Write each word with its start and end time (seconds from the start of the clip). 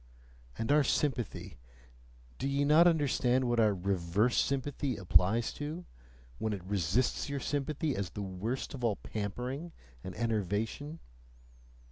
And 0.57 0.71
our 0.71 0.83
sympathy 0.83 1.59
do 2.39 2.47
ye 2.49 2.65
not 2.65 2.87
understand 2.87 3.47
what 3.47 3.59
our 3.59 3.75
REVERSE 3.75 4.35
sympathy 4.35 4.97
applies 4.97 5.53
to, 5.53 5.85
when 6.39 6.53
it 6.53 6.63
resists 6.63 7.29
your 7.29 7.39
sympathy 7.39 7.95
as 7.95 8.09
the 8.09 8.23
worst 8.23 8.73
of 8.73 8.83
all 8.83 8.95
pampering 8.95 9.73
and 10.03 10.15
enervation? 10.15 10.97